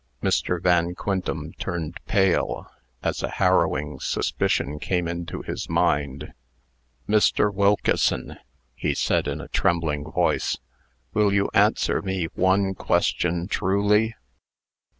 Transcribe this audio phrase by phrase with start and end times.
[0.23, 0.59] Mr.
[0.59, 2.65] Van Quintem turned pale,
[3.03, 6.33] as a harrowing suspicion came into his mind.
[7.07, 7.53] "Mr.
[7.53, 8.37] Wilkeson,"
[8.73, 10.57] he said, in a trembling voice,
[11.13, 14.15] "will you answer me one question truly?"